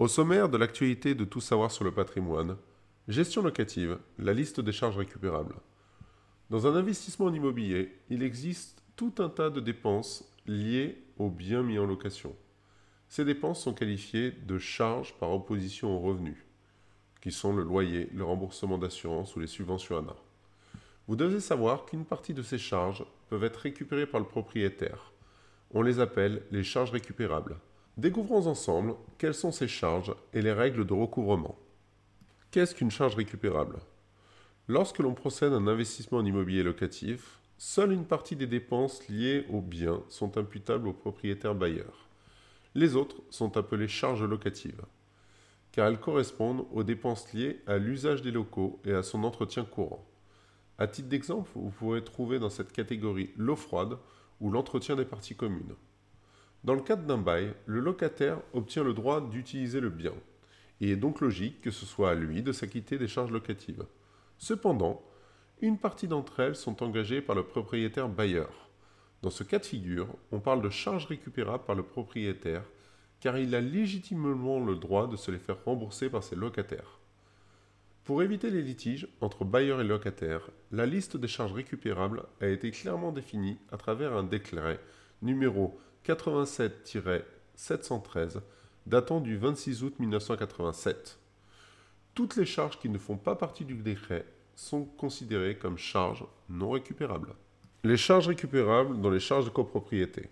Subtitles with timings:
[0.00, 2.56] Au sommaire de l'actualité de tout savoir sur le patrimoine,
[3.06, 5.56] gestion locative, la liste des charges récupérables.
[6.48, 11.62] Dans un investissement en immobilier, il existe tout un tas de dépenses liées aux biens
[11.62, 12.34] mis en location.
[13.10, 16.46] Ces dépenses sont qualifiées de charges par opposition aux revenus,
[17.20, 20.16] qui sont le loyer, le remboursement d'assurance ou les subventions ANA.
[21.08, 25.12] Vous devez savoir qu'une partie de ces charges peuvent être récupérées par le propriétaire.
[25.74, 27.58] On les appelle les charges récupérables.
[27.96, 31.58] Découvrons ensemble quelles sont ces charges et les règles de recouvrement.
[32.50, 33.78] Qu'est-ce qu'une charge récupérable?
[34.68, 39.44] Lorsque l'on procède à un investissement en immobilier locatif, seule une partie des dépenses liées
[39.50, 42.08] aux biens sont imputables au propriétaire bailleur.
[42.74, 44.82] Les autres sont appelées charges locatives,
[45.72, 50.06] car elles correspondent aux dépenses liées à l'usage des locaux et à son entretien courant.
[50.78, 53.98] À titre d'exemple, vous pourrez trouver dans cette catégorie l'eau froide
[54.40, 55.74] ou l'entretien des parties communes.
[56.62, 60.12] Dans le cadre d'un bail, le locataire obtient le droit d'utiliser le bien.
[60.80, 63.84] Il est donc logique que ce soit à lui de s'acquitter des charges locatives.
[64.38, 65.02] Cependant,
[65.62, 68.70] une partie d'entre elles sont engagées par le propriétaire bailleur.
[69.22, 72.64] Dans ce cas de figure, on parle de charges récupérables par le propriétaire
[73.20, 76.98] car il a légitimement le droit de se les faire rembourser par ses locataires.
[78.04, 82.70] Pour éviter les litiges entre bailleur et locataire, la liste des charges récupérables a été
[82.70, 84.80] clairement définie à travers un décret
[85.20, 88.40] numéro 87-713
[88.86, 91.18] datant du 26 août 1987.
[92.14, 96.70] Toutes les charges qui ne font pas partie du décret sont considérées comme charges non
[96.70, 97.34] récupérables.
[97.84, 100.28] Les charges récupérables dans les charges de copropriété.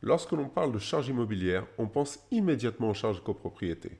[0.00, 3.98] Lorsque l'on parle de charges immobilières, on pense immédiatement aux charges de copropriété.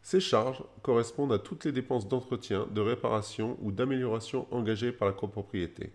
[0.00, 5.14] Ces charges correspondent à toutes les dépenses d'entretien, de réparation ou d'amélioration engagées par la
[5.14, 5.92] copropriété.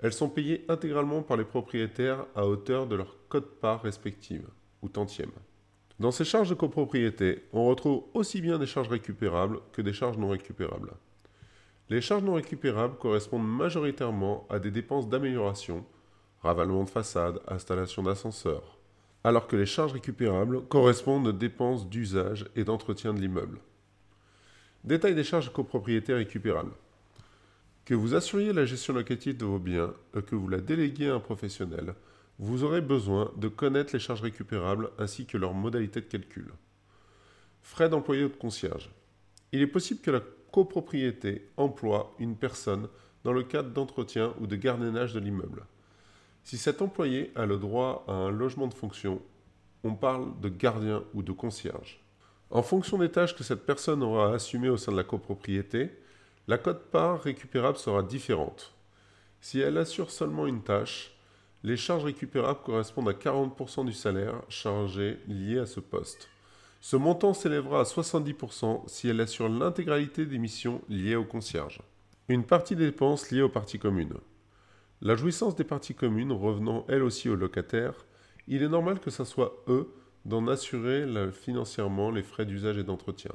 [0.00, 4.46] Elles sont payées intégralement par les propriétaires à hauteur de leur cote-part respective,
[4.82, 5.32] ou tantième.
[5.98, 10.18] Dans ces charges de copropriété, on retrouve aussi bien des charges récupérables que des charges
[10.18, 10.92] non récupérables.
[11.88, 15.86] Les charges non récupérables correspondent majoritairement à des dépenses d'amélioration,
[16.42, 18.76] ravalement de façade, installation d'ascenseurs,
[19.24, 23.60] alors que les charges récupérables correspondent aux dépenses d'usage et d'entretien de l'immeuble.
[24.84, 26.72] Détail des charges copropriété récupérables.
[27.86, 31.14] Que vous assuriez la gestion locative de vos biens et que vous la déléguiez à
[31.14, 31.94] un professionnel,
[32.40, 36.52] vous aurez besoin de connaître les charges récupérables ainsi que leurs modalités de calcul.
[37.62, 38.90] Frais d'employé ou de concierge.
[39.52, 40.20] Il est possible que la
[40.50, 42.88] copropriété emploie une personne
[43.22, 45.64] dans le cadre d'entretien ou de gardiennage de l'immeuble.
[46.42, 49.22] Si cet employé a le droit à un logement de fonction,
[49.84, 52.02] on parle de gardien ou de concierge.
[52.50, 55.92] En fonction des tâches que cette personne aura à assumer au sein de la copropriété,
[56.48, 58.72] la cote-part récupérable sera différente.
[59.40, 61.16] Si elle assure seulement une tâche,
[61.64, 66.28] les charges récupérables correspondent à 40% du salaire chargé lié à ce poste.
[66.80, 71.80] Ce montant s'élèvera à 70% si elle assure l'intégralité des missions liées au concierge.
[72.28, 74.18] Une partie des dépenses liées aux parties communes.
[75.02, 78.06] La jouissance des parties communes revenant elle aussi aux locataires,
[78.46, 79.92] il est normal que ce soit eux
[80.24, 83.32] d'en assurer financièrement les frais d'usage et d'entretien.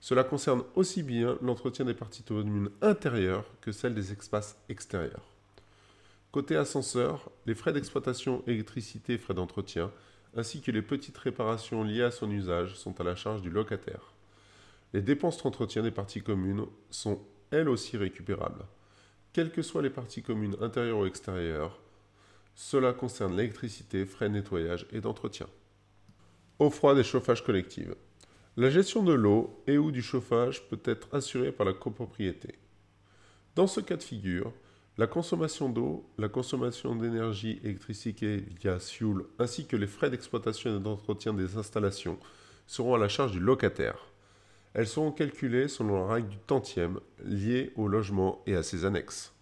[0.00, 5.34] Cela concerne aussi bien l'entretien des parties communes intérieures que celles des espaces extérieurs.
[6.30, 9.90] Côté ascenseur, les frais d'exploitation, électricité frais d'entretien,
[10.36, 14.12] ainsi que les petites réparations liées à son usage, sont à la charge du locataire.
[14.92, 17.20] Les dépenses d'entretien des parties communes sont
[17.50, 18.64] elles aussi récupérables.
[19.32, 21.78] Quelles que soient les parties communes intérieures ou extérieures,
[22.54, 25.46] cela concerne l'électricité, frais de nettoyage et d'entretien.
[26.58, 27.88] Eau froide et chauffage collectif.
[28.60, 32.56] La gestion de l'eau et ou du chauffage peut être assurée par la copropriété.
[33.54, 34.52] Dans ce cas de figure,
[34.96, 38.24] la consommation d'eau, la consommation d'énergie électrique
[38.60, 42.18] via fuel, ainsi que les frais d'exploitation et d'entretien des installations
[42.66, 44.08] seront à la charge du locataire.
[44.74, 49.32] Elles seront calculées selon la règle du tantième liée au logement et à ses annexes.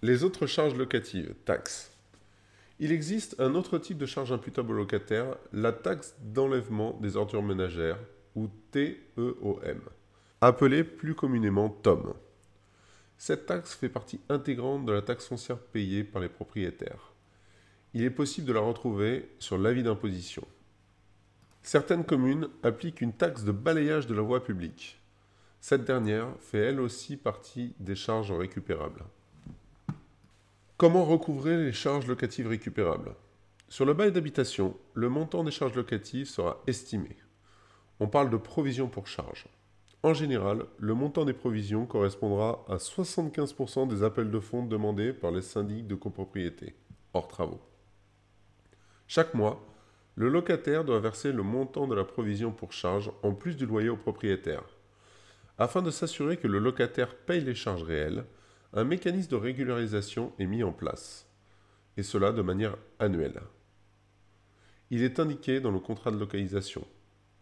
[0.00, 1.92] Les autres charges locatives, taxes.
[2.80, 7.42] Il existe un autre type de charge imputable au locataire, la taxe d'enlèvement des ordures
[7.42, 7.98] ménagères,
[8.34, 9.80] ou TEOM,
[10.40, 12.14] appelée plus communément TOM.
[13.18, 17.12] Cette taxe fait partie intégrante de la taxe foncière payée par les propriétaires.
[17.94, 20.42] Il est possible de la retrouver sur l'avis d'imposition.
[21.62, 25.00] Certaines communes appliquent une taxe de balayage de la voie publique.
[25.60, 29.04] Cette dernière fait elle aussi partie des charges récupérables.
[30.76, 33.14] Comment recouvrer les charges locatives récupérables?
[33.68, 37.16] Sur le bail d'habitation, le montant des charges locatives sera estimé.
[38.00, 39.46] On parle de provision pour charge.
[40.02, 45.30] En général, le montant des provisions correspondra à 75% des appels de fonds demandés par
[45.30, 46.74] les syndics de copropriété,
[47.14, 47.60] hors travaux.
[49.06, 49.64] Chaque mois,
[50.14, 53.88] Le locataire doit verser le montant de la provision pour charge en plus du loyer
[53.88, 54.64] au propriétaire.
[55.56, 58.26] Afin de s'assurer que le locataire paye les charges réelles,
[58.74, 61.26] un mécanisme de régularisation est mis en place,
[61.96, 63.40] et cela de manière annuelle.
[64.90, 66.86] Il est indiqué dans le contrat de localisation.